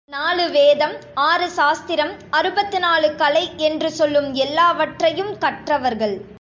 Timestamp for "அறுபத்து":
2.29-2.79